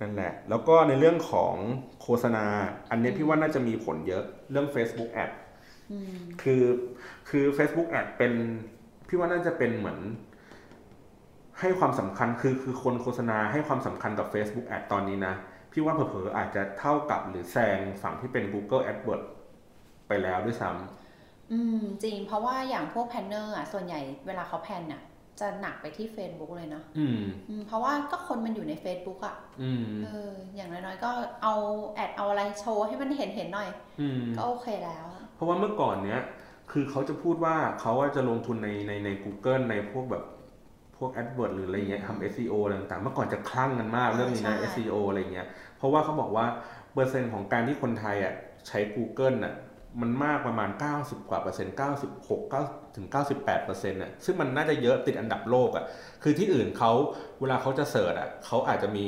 [0.01, 1.55] นั่นแหละ แล้วก็ในเรื่องของ
[2.01, 2.45] โฆษณา
[2.91, 5.31] อันเนี้ยพี่ว่าน่าจะมีผลเยอะเรื่อง Facebook Ad
[5.91, 6.61] อืมคือ
[7.29, 8.33] คือ Facebook Ad เป็น
[9.07, 9.99] พี่ว่าน่าจะเป็นเหมือน
[11.59, 15.33] ให้ความสำคัญคือคือคนโฆษณาให้ความสำคัญกับ Facebook Ad ตอนนี้นะ
[15.71, 19.27] พี่ว่าเผลอๆอาจจะเท่ากับหรือแซงฝั่งที่เป็น Google AdWords
[20.07, 20.69] ไปแล้วด้วยซ้
[21.51, 25.01] อืม จริง เพราะว่าอย่างพวกแพนเนอร์อะส่วนใหญ่เวลาเขาแพนน่ะ
[25.39, 31.11] จะหนักไปที่ Facebook เลยนะำอืมอืม เพราะว่าก็คนมันอยู่ใน Facebook อะอืมเออ อย่างน้อยๆก็
[31.43, 31.55] เอา
[31.95, 33.69] แอดเอาอะไรโชว์ให้มันเห็นเห็นๆหน่อย
[34.01, 35.05] อืมก็โอเคแล้ว
[35.35, 36.21] เพราะว่าเมื่อก่อนเนี้ย
[36.71, 40.23] คือเขาจะพูดว่าเขาว่าจะลงทุนในในใน Google ในพวกแบบ
[40.97, 45.47] พวก AdWords หรืออะไรเงี้ยทำ SEO อะไรต่างๆ เมื่อก่อนจะคลั่งกันมากเออเรื่องนี้นะใช่ SEO อะไรเงี้ย
[45.77, 46.45] เพราะว่าเขาบอกว่า
[46.93, 48.33] เปอร์เซ็นต์ของการที่คนไทยอะ
[48.67, 49.55] ใช้ Google อะ
[50.01, 51.75] มันมากประมาณ 90 กว่าเปอร์เซ็นต์
[52.15, 55.85] 96 9ถึง 98เปอร์เซ็นต์อะซึ่งมันน่าจะเยอะติดอันดับโลกอะ
[56.23, 56.91] คือที่อื่นเขา
[57.41, 59.07] เวลาเขาจะ search อะเขาอาจจะมี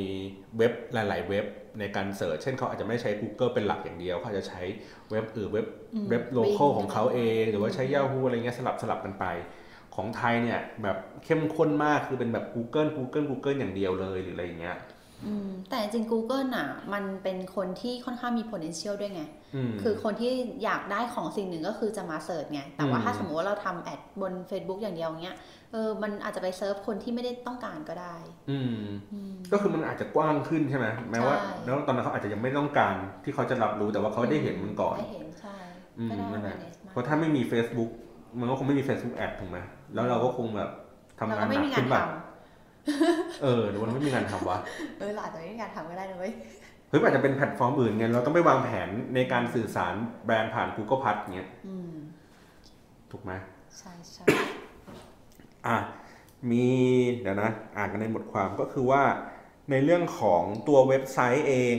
[0.58, 1.46] เว็บหลาย ๆ เว็บ
[1.80, 4.62] ในการ search เช่นเขาอาจจะไม่ใช้ Google เป็นหลักอย่างเดียวเขาอาจจะใช้
[5.12, 9.26] เว็บอื่นเว็บอืมเว็บ local ของเขาเอง หรือว่าใช้อืม Yahoo อะไรเงี้ยสลับสลับกันไป
[9.96, 15.01] ของไทยเนี่ยแบบเข้มข้นมากคือเป็นแบบ Google Google Google อย่างเดียวเลยหรืออะไรอย่างเงี้ยอืม
[15.70, 19.24] แต่จริง Google น่ะ มันเป็นคนที่ค่อนข้างมี potential ด้วยไง
[19.56, 20.32] อืมคือคนที่
[20.64, 25.38] อยากได้ของสิ่งหนึ่งก็คือจะมาเสิร์ชไง แต่ว่าอืมถ้าสมมติว่าเราทำแอดบน Facebook อย่างเดียวเงี้ย
[25.72, 28.16] เออมันอาจจะไปเซิร์ฟคนที่ไม่ได้ต้องการก็ได้
[28.50, 28.72] อืม
[29.14, 35.58] อืมก็คือมันอาจจะกว้างขึ้นใช่ไหมแม้ว่าใช่แล้วตอนนั้นเขาอาจจะยังไม่ต้องการที่เขาจะรับรู้แต่ว่าเขาได้เห็นมันก่อนได้เห็นใช่
[36.00, 37.90] อืมก็ได้นั่นแหละ awareness มากเพราะถ้าไม่มี Facebook
[38.40, 39.60] มันก็คงไม่มี Facebook Ad ถูกไหม
[39.94, 40.70] แล้วเราก็คงแบบ
[41.18, 42.08] ทำเรางานก็หไม่นักมีงาขึ้นนทแบบ
[43.44, 46.34] เออหรือว่าเราไม่มีงานทำวะเออเราอาจจะไม่มีงานทำก็ได้นะเว้ย
[46.90, 49.94] เฮ้ยมันอาจจะเป็นแพลตฟอร์มอื่นไงเราต้องไปวางแผนในการสื่อสาร
[50.26, 51.94] แบรนด์ผ่าน Google Plus เงี้ยอืม
[53.12, 53.32] ถูกไหม
[53.78, 54.26] ใช่ใช่
[55.68, 55.78] อะ
[56.52, 56.68] มี
[57.22, 59.04] เดี๋ยวนะ อ่านกันในบทความก็คือว่า
[59.72, 61.78] ในเรื่องของตัวเว็บไซต์เอง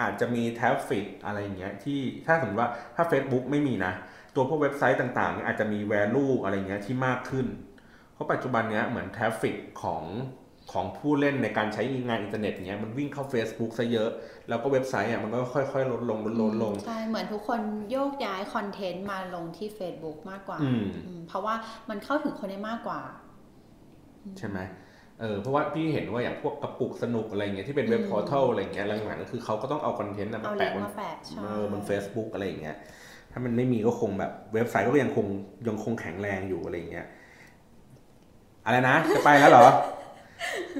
[0.00, 3.92] อาจจะมีท r ฟฟิกอะไรอย่างเงี้ยที่ถ้าสมมติว่าถ้า Facebook ไม่มีนะ
[4.34, 7.46] ตัวพวกเว็บไซต์ต่างๆเนี่ยอาจจะมี value อะไรเงี้ยที่มากขึ้น
[8.14, 10.04] เพราะปัจจุบันเนี้ยเหมือนท r ฟฟิกของ
[10.72, 14.10] ของผู้เล่นในการใช้งานอินเทอร์เน็ตเนี้ยมันวิ่งเข้า Facebook ซะเยอะ
[14.48, 17.60] แล้วก็เว็บไซต์อะมันก็ค่อยๆ ลดลงลดลงลงใช่ เหมือนทุกคน
[17.92, 21.54] โยกย้ายคอนเทนต์มาลงที่ Facebook มากกว่าอืมอืมเพราะว่า
[21.90, 23.00] มันเข้าถึงคนได้มากกว่า
[24.38, 24.58] ใช่ไหม
[25.20, 32.76] เออเพราะว่าพี่เห็นว่าอย่างพวกกระปุกสนุกอะไรเงี้ยที่เป็นเว็บอืม portal อะไรเงี้ยหลังๆก็คือเขาก็ต้องเอาคอนเทนต์น่ะเอามาลิงแปะบก์นมาแปะใช่เออบน Facebook อะไรอย่างเงี้ย
[33.32, 35.26] ถ้ามันไม่มีก็คงแบบเว็บไซต์ก็ยังคง
[35.68, 37.06] ยังคงแข็งแรงอยู่อะไรอย่างเงี้ย
[38.64, 39.66] อะไรนะ จะไปแล้วเหรอ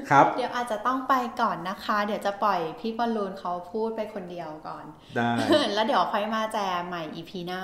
[0.09, 5.29] ครับ เดี๋ยวอาจจะต้องไปก่อนนะคะ เดี๋ยวจะปล่อยพี่บอลลูนเขาพูดไปคนเดียวก่อน ได้
[5.75, 7.61] แล้วเดี๋ยวค่อยมาแจมใหม่ EP หน้า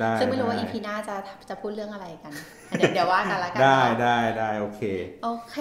[0.00, 1.14] ได้ซึ่งไม่รู้ว่าด้ EP หน้าจะ
[1.48, 2.32] จะพูดเรื่องอะไรกัน
[2.78, 4.82] เดี๋ยวเดี๋ยวว่ากันละกัน ได้เนาะได้ได้โอเค
[5.24, 5.56] โอเค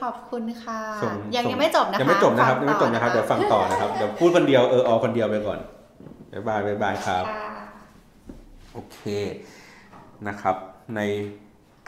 [0.00, 5.58] ขอบคุณค่ะส่งยังส่งยังไม่จบนะคะ ยังไม่จบนะครับฟัยังไม่จบนะครับต่อเดี๋ยวฟังต่อนะครับ เดี๋ยวพูดคนเดียวเออออคนเดียวไปก่อน
[6.32, 7.48] บ๊ายบายบ๊ายบายครับค่ะ
[8.72, 8.98] โอเค
[10.28, 10.56] นะครับ
[10.96, 11.00] ใน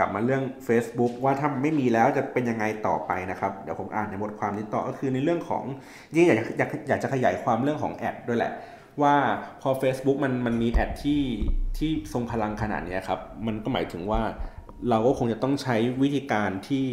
[0.01, 5.65] กลับมาเรื่อง Facebook ว่าถ้าไม่มีแล้วจะเป็นยังไงต่อไปนะครับเดี๋ยวผมอ่านในบทความนี้ต่อก็คือในเรื่องของ
[6.15, 8.53] ยิ่งอยากอยากอยากจะขยายความเรื่องของ ad ด้วยแหละ
[9.03, 9.15] ว่า
[9.63, 11.23] พอ Facebook มันมันมี ad ที่
[11.79, 14.23] ที่ทรงพลังขนาดนี้ครับมันก็หมายถึงว่า
[14.91, 16.87] เราก็คงจะต้องใช้วิธีการที่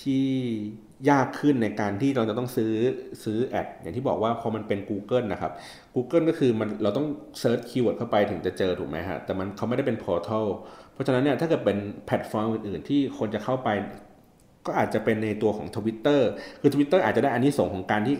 [0.00, 0.26] ที่
[1.10, 2.72] ยากขึ้นในการที่เราจะต้องซื้อ
[3.24, 5.52] ซื้อ ad อย่างที่บอกว่าพอมันเป็น Google นะครับ
[5.94, 7.06] Google ก็คือมันเราต้อง
[7.40, 10.46] search keyword เข้าไปถึงจะเจอถูกไหมฮะแต่มันเขาไม่ได้เป็น portal
[11.00, 13.68] เพราะฉะนั้นเนี่ยถ้าเกิดเป็นแพลตฟอร์มอื่น ๆ ที่คนจะเข้าไป
[14.66, 16.20] ก็อาจจะเป็นในตัวของ Twitter
[16.60, 18.16] คือ Twitter อาจจะได้อานิสงส์ของการที่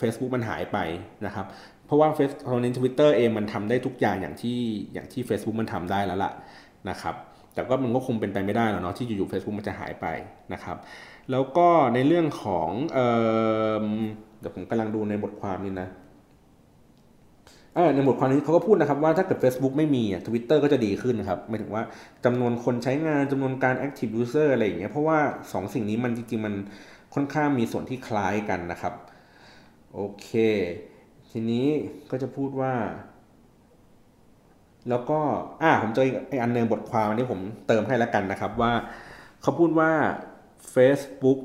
[0.00, 0.78] Facebook มันหายไป
[1.26, 1.46] นะครับ
[1.86, 4.58] เพราะว่าเฟซตอนนี้ทวิตเตอร์เองมันทำได้ทุกอย่างอย่างที่
[4.92, 6.32] อย่างที่ Facebook มันทำได้แล้วล่ะ
[6.90, 7.14] นะครับ
[7.54, 10.06] แต่ก็มันก็คงเป็นไปไม่ได้แล้วเนาะที่อยู่ๆ Facebook มันจะหายไป
[10.52, 10.76] นะครับ
[11.30, 12.98] แล้วก็ในเรื่องของเอ
[13.82, 13.86] อ
[14.40, 15.88] เดี๋ยวผมกำลังดูในบทความนี้นะ
[17.94, 21.82] ในบทความนี้เขาก็พูดนะครับว่าถ้าเกิด Facebook ไม่มีอะ Twitter ก็จะดีขึ้นนะครับหมายถึงว่า
[22.24, 25.18] จำนวนคนใช้งานจำนวนการ active user อะไรอย่างเงี้ยเพราะว่า
[25.52, 26.54] สองสิ่งนี้มันจริงๆ มัน
[27.14, 28.94] ค่อนข้างมีส่วนที่คล้ายกันนะครับ
[29.94, 30.28] โอเค
[31.30, 31.66] ทีนี้
[32.10, 32.74] ก็จะพูดว่า
[34.90, 35.20] แล้วก็
[35.62, 38.72] อ่าผมเจออีกอันหนึ่งบทความอันนี้ผมเติมให้แล้วกันนะครับว่า
[39.42, 39.90] เขาพูดว่า
[40.74, 41.38] Facebook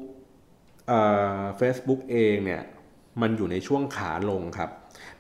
[0.88, 1.00] เอ่
[1.40, 2.62] อ Facebook เองเนี่ย
[3.22, 4.70] มันอยู่ในช่วงขาลงครับ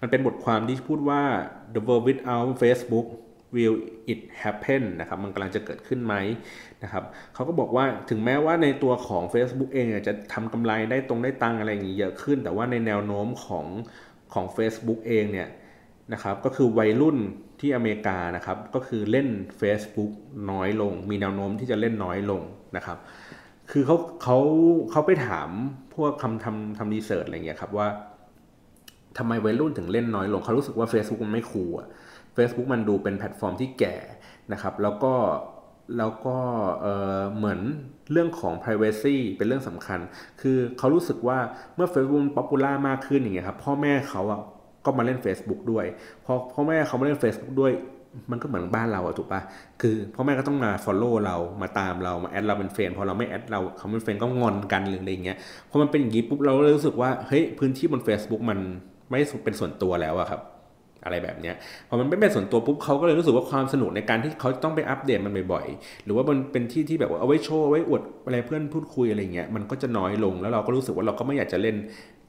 [0.05, 1.21] มันเป็นบทความที่พูดว่า
[1.75, 3.07] the world without Facebook
[3.55, 3.77] will
[4.11, 6.15] it happen นะครับ มันกำลังจะเกิดขึ้นไหม
[6.83, 13.65] นะครับเขาก็บอกว่าถึงแม้ว่าในตัวของ Facebook เองจะทำกำไรได้ตรงได้ตังอะไรอย่างนี้เยอะขึ้น แต่ว่าในแนวโน้มของ
[14.33, 15.49] ของ Facebook เองเนี่ย
[16.13, 17.17] นะครับก็คือวัยรุ่น
[17.59, 19.27] ที่อเมริกานะครับก็คือเล่น
[19.61, 20.11] Facebook
[20.51, 22.41] น้อยลง มีแนวโน้มที่จะเล่นน้อยลง
[22.77, 22.97] นะครับ
[23.71, 24.37] คือเขาเขา
[24.91, 25.49] เขาไปถาม
[25.95, 27.87] พวกคำทำทำรีเสิร์ชอะไรเงี้ยครับว่า
[29.17, 31.87] ทำไมวัยรุ่นถึงเล่นน้อยลงเขารู้สึกว่า Facebook มันไม่คูลอะ
[32.37, 33.95] Facebook มันดูเป็นแพลตฟอร์มที่แก่
[34.51, 35.13] นะครับแล้วก็
[35.97, 36.37] แล้วก็
[36.81, 37.59] เเหมือน
[38.11, 39.99] เรื่องของ Privacy เป็นเรื่องสำคัญ
[40.41, 41.39] คือเขารู้สึกว่า
[41.75, 44.39] เมื่อ Facebook popular มากขึ้นอย่างเงี้ยครับพ่อแม่เขาอะ
[44.85, 45.85] ก็มาเล่น Facebook ด้วย
[46.25, 47.73] พอพ่อแม่เขามาเล่น Facebook ด้วย
[48.31, 49.41] มันก็เหมือนบ้านเราอะถูกปะ
[49.81, 55.37] คือพ่อแม่ก็ต้องมา follow เรา มาตามเรา มา add เราเป็น friend พอเราไม่ add เราเขาเป็น friend ก็งอนกันหรืออะไรเงี้ย
[55.69, 58.59] พอมันเป็นอย่างนี้ปุ๊บเราเลยรู้สึกว่า เฮ้ยพื้นที่บน Facebook มัน
[59.13, 60.41] ไม่เป็นส่วนตัวแล้วอะครับ
[61.05, 61.55] อะไรแบบเนี้ย
[61.89, 71.75] พอมันไม่เป็นส่วนตัวปุ๊บเขาก็เลยรู้สึกว่าความสนุกในการที่เขาต้องไปอัปเดตมันบ่อยๆ หรือว่ามันเป็นที่ที่แบบว่าเอาไว้โชว์ไว้อวดอะไรเพื่อนพูดคุยอะไรเงี้ยมันก็จะน้อยลงแล้วเราก็รู้สึกว่าเราก็ไม่อยากจะเล่น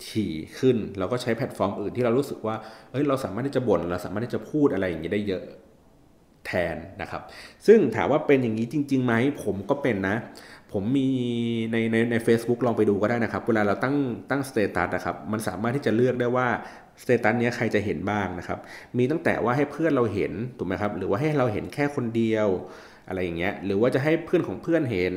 [0.09, 2.57] ถี่ขึ้น เราก็ใช้แพลตฟอร์มอื่นที่เรารู้สึกว่า
[2.93, 5.45] เฮ้ยเราสามารถที่จะบ่นเราสามารถที่จะพูดอะไรอย่างเนี้ยได้เยอะ
[6.47, 7.23] แทนนะครับ
[7.67, 10.17] ซึ่งถามว่าเป็นอย่างนี้จริงๆไหมผมก็เป็นนะ
[10.75, 11.09] ผมมี
[11.73, 13.97] ในในใน a c e b o o k ลองไปดูก็ได้นะครับ เวลาเราตั้ง
[14.31, 16.49] ตั้ง status นะครับมันสามารถที่จะเลือกได้ว่า
[17.03, 18.59] status นี้ใครจะเห็นบ้างนะครับ
[18.99, 22.49] มีตั้งแต่ว่าให้เพื่อนเราเห็นถูกไหมครับ หรือว่าให้เราเห็นแค่คนเดียว
[23.09, 25.15] อะไรอย่างเงี้ย หรือว่าจะให้เพื่อนของเพื่อนเห็น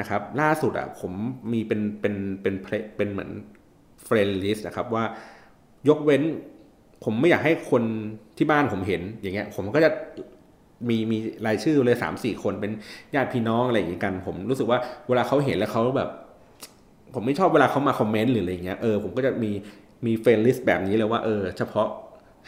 [0.00, 1.12] นะครับ ล่าสุดอะผม
[1.52, 2.54] มีเป็นเป็นเป็น
[2.96, 3.30] เป็นเหมือน
[4.04, 5.04] friend list นะครับว่า
[5.88, 6.22] ยกเว้น
[7.04, 7.82] ผมไม่อยากให้คน
[8.36, 9.90] ที่บ้านผมเห็นอย่างเงี้ย ผมก็จะ
[10.88, 12.72] มีมีรายชื่อเลยสามสี่คนเป็น
[13.14, 16.08] ญาติพี่น้องอะไรอย่างเงี้ยกัน ผมรู้สึกว่าเวลาเขาเห็นแล้วเขาแบบ
[17.14, 19.50] ผมไม่ชอบเวลาเขามาคอมเมนต์หรืออะไรเงี้ยเออผมก็จะมี
[20.06, 21.88] มี friend list แบบนี้เลยว่าเออเฉพาะ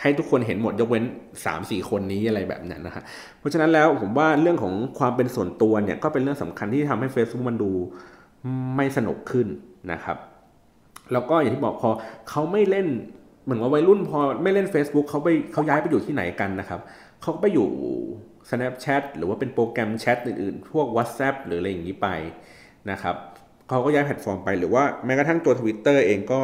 [0.00, 1.04] ให้ทุกคนเห็นหมดยกเว้น
[1.42, 3.02] 3 4 คนนี้อะไรแบบนั้นนะฮะ
[3.38, 7.70] เพราะฉะนั้นแล้วผมว่าเรื่องของความเป็นส่วนตัวเนี่ยก็เป็นเรื่องสำคัญที่ทำให้ Facebook มันดู
[8.76, 9.46] ไม่สนุกขึ้น
[9.92, 10.16] นะครับ
[11.12, 11.90] แล้วก็อย่างที่บอกพอ
[12.30, 12.88] เขาไม่เล่น
[13.44, 16.80] เหมือนว่าวัยรุ่นพอไม่เล่น Facebook เขาไปเขาย้ายไปอยู่ที่ไหนกันนะครับ
[17.22, 17.68] เขาไปอยู่
[18.48, 22.08] Snapchat หรือว่าเป็นโปรแกรมแชทอื่นๆ พวก WhatsApp หรืออะไรอย่างนี้ไป
[22.90, 23.16] นะครับ
[23.68, 26.40] เขาก็ย้ายแพลตฟอร์มไปหรือว่าแม้กระทั่งตัว Twitter เองก็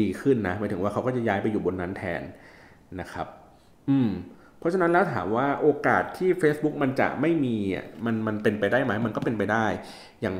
[0.00, 2.22] ดีขึ้นนะหมายถึงว่าเขาก็จะย้ายไปอยู่บนนั้นแทน
[3.00, 3.26] นะครับ
[3.88, 4.10] อืม
[4.58, 7.56] เพราะฉะนั้นแล้วถามว่าโอกาสที่ Facebook มันจะไม่มี
[8.04, 9.66] มันมันเป็นไปได้ไหมมันก็เป็นไปได้
[10.20, 10.34] อย่าง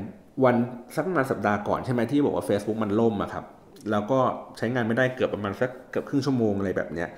[0.44, 0.56] วัน
[0.94, 3.44] สักประมาณสัปดาห์ก่อนใช่ไหมที่บอกว่า Facebook มันล่มอะครับ
[3.90, 4.20] แล้วก็
[4.58, 7.08] ใช้งานไม่ได้เกือบประมาณสักเกือบครึ่งชั่วโมงอะไรแบบเนี้ย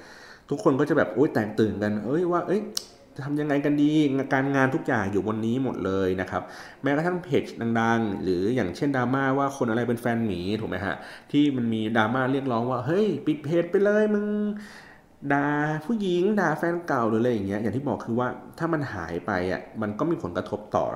[0.51, 2.61] ทุกคนก็จะแบบโอ๊ยแตกตื่นกัน เอ้ยว่า เอ้ย
[3.01, 3.91] จะ ทำยังไงกันดี
[4.35, 6.43] การงานทุกอย่างอยู่บนนี้หมดเลยนะครับ
[6.83, 7.45] แม้กระทั่งเพจ
[7.81, 10.95] ดังๆ หรืออย่างเช่นดราม่าว่าคนอะไรเป็นแฟนหมีถูกไหมฮะ
[11.33, 14.27] ที่มันมีดราม่าเรียกร้องว่าเฮ้ยปิดเพจไปเลยมึง
[15.33, 15.47] ด่า
[15.87, 20.87] ผู้หญิงด่าแฟนเก่าหรืออะไรอย่างเงี้ยอย่างที่บอกคือว่าถ้ามันหายไปอะมันก็มีผลกระทบต่อ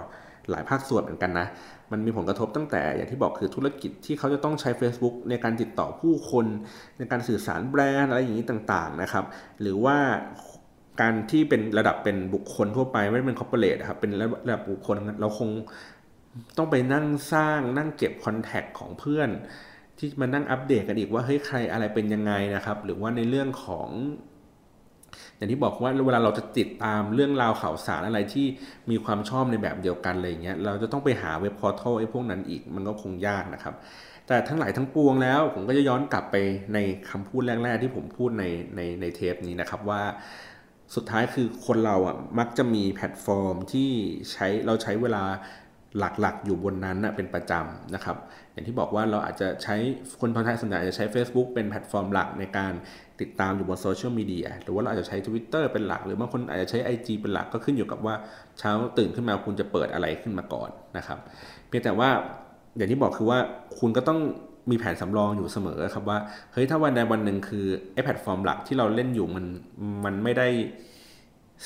[0.51, 1.47] หลายภาคส่วนเหมือนกันนะ
[1.93, 6.47] มันมีผลกระทบตั้งแต่อย่างที่บอกคือธุรกิจที่เขาจะต้องใช้ Facebook ในการติดต่อผู้คน
[6.99, 9.25] ในการสื่อสารแบรนด์อะไรอย่างนี้ต่างๆนะครับ
[9.61, 9.97] หรือว่า
[11.01, 15.51] การที่เป็นระดับเป็นบุคคลทั่วไปไม่เป็นคอร์เปอเรทครับเป็นระดับบุคคลเราคง
[16.57, 19.29] ต้องไปนั่งสร้างนั่งเก็บ contact ของเพื่อน
[19.99, 23.89] ที่มานั่งอัปเดตกันอีกว่าเฮ้ยใครอะไรเป็นยังไงนะครับ หรือว่าในเรื่องของ
[25.37, 28.47] อย่างที่บอกว่าเวลาเราจะติดตามเรื่องราวข่าวสารอะไรที่
[28.91, 33.75] มีความชอบในแบบเดียวกันอะไรเงี้ยเราจะต้องไปหา web portal ไอ้พวกนั้นอีกมันก็คงยากนะครับ
[34.27, 36.37] แต่ทั้งหลายทั้งปวงแล้ว ผมก็จะย้อนกลับไป
[36.75, 36.79] ใน
[37.11, 38.45] คำพูดแรกๆที่ผมพูดใน
[38.77, 40.03] ในในเทปนี้นะครับว่า
[40.95, 43.91] สุดท้ายคือคนเราอะมักจะมีแพลตฟอร์มที่
[44.33, 45.25] ใช้เราใช้เวลา
[45.99, 48.17] หลักๆ อยู่บนนั้นเป็นประจำนะครับ
[48.53, 49.77] อย่างที่บอกว่าเราอาจจะใช้
[50.21, 52.73] คนทางไทยส่วนใหญ่จะใช้ Facebook เป็นแพลตฟอร์มหลักในการ
[53.21, 58.15] ติดตามอยู่บนโซเชียลมีเดียหรือว่าเราอาจจะใช้ Twitter เป็นหลัก หรือบางคนอาจจะใช้ IG เป็นหลักก็ขึ้นอยู่กับว่า
[58.59, 61.19] เช้าตื่นขึ้นมาคุณจะเปิดอะไรขึ้นมาก่อนนะครับ
[61.69, 62.11] เพียงแต่ว่า
[62.77, 63.39] อย่างที่บอกคือว่า
[63.79, 64.21] คุณก็ต้อง
[64.71, 66.19] มีแผนสำรองอยู่เสมอครับว่า
[66.53, 69.45] เฮ้ยถ้าวันใดวันหนึ่งคือไอ้แพลตฟอร์มหลักที่เราเล่นอยู่มัน
[70.05, 70.49] มันไม่ได้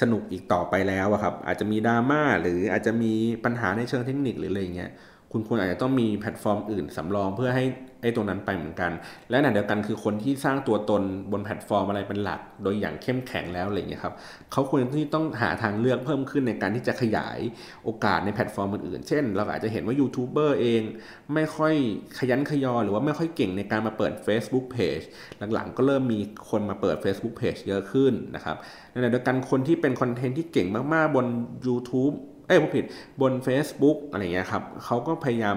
[0.01, 3.13] สนุกอีกต่อไปแล้วอะครับ อาจจะมีดราม่าหรืออาจจะมี
[3.45, 4.91] ปัญหาในเชิงเทคนิคหรืออะไรเงี้ย
[5.33, 7.65] คุณควรอาจจะต้องมีแพลตฟอร์มอื่นสำรองเพื่อให้
[8.03, 8.93] ไอ้ตรงนั้นไปเหมือนกัน
[9.31, 14.15] และในเดียวกันคือคนที่สร้างตัวตนบนแพลตฟอร์มอะไรเป็นหลัก โดยอย่างเข้มแข็งแล้วอะไรเงี้ยครับ
[14.53, 17.39] เขาควรที่ต้องหาทางเลือกเพิ่มขึ้นในการที่จะขยาย
[17.85, 20.83] โอกาสในแพลตฟอร์มอื่นๆ เช่น เราอาจจะเห็นว่ายูทูบเบอร์เอง
[21.35, 21.75] ไม่ค่อย
[22.19, 25.05] ขยันขยอหรือว่าไม่ค่อยเก่งในการมาเปิด Facebook Page
[25.55, 28.57] หลังๆ ก็เริ่มมีคนมาเปิด Facebook Page เยอะขึ้นนะครับ
[28.91, 31.27] ในเดียวกันคนที่เป็นคอนเทนต์ที่เก่งมากๆบน
[31.67, 32.15] YouTube
[32.47, 32.85] เอ้ยผมผิด
[33.21, 35.57] บน Facebook อะไรเงี้ยครับเขาก็พยายาม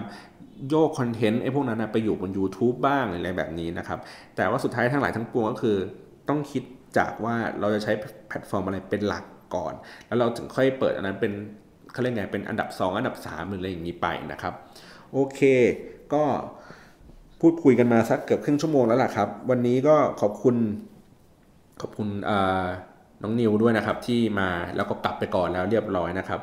[0.69, 3.99] โยกคอนเทนต์ไอ้พวกนั้นนะไปอยู่บน YouTube บ้างอะไรแบบนี้นะครับ
[4.35, 5.77] แต่ว่าสุดท้ายทั้งหลายทั้งปวงก็คือ
[6.29, 6.63] ต้องคิด
[6.97, 7.91] จากว่าเราจะใช้
[8.27, 9.23] แพลตฟอร์มอะไรเป็นหลัก
[9.55, 9.73] ก่อน
[10.07, 11.33] แล้วเราถึงค่อยเปิดอันนั้นเป็น
[11.91, 14.53] เขาเรียกไงเป็นอันดับ 2 อันดับ3หรืออะไรอย่างนี้ไปนะครับ
[15.13, 15.39] โอเค
[16.13, 16.23] ก็
[17.41, 20.55] พูดคุยกันมาสักเกือบครึ่งชั่วโมงแล้วล่ะครับ วันนี้ก็ขอบคุณ
[21.81, 22.07] ขอบคุณ
[23.21, 26.39] น้องนิวด้วยนะครับที่มาแล้วก็กลับไปก่อนแล้วเรียบร้อยนะครับ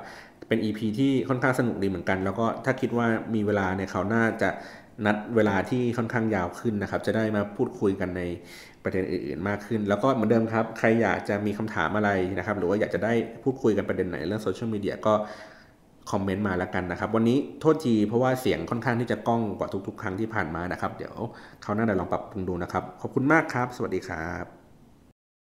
[0.51, 4.51] เป็น EP ที่ค่อนข้างสนุกดีเหมือนกัน แล้วก็ถ้าคิดว่ามีเวลาในคราวหน้าจะ
[5.07, 8.23] นัดเวลาที่ค่อนข้างยาวขึ้นนะครับ จะได้มาพูดคุยกันใน
[8.83, 15.15] ประเด็นอื่นๆมากขึ้น แล้วก็เหมือนเดิมครับ ใครอยากจะมีคำถามอะไรนะครับ หรือว่าอยากจะได้พูดคุยกันประเด็นไหนเรื่องโซเชียลมีเดียก็
[16.11, 21.15] คอมเมนต์มาแล้วกันนะครับ วันนี้โทษทีเพราะว่าเสียงค่อนข้างที่จะก้องกว่าทุกๆ ครั้งที่ผ่านมานะครับ เดี๋ยว
[21.63, 24.60] เขาน้าเดี๋ยวลองปรับปรุงดูนะครับ ขอบคุณมากครับ สวัสดีครับ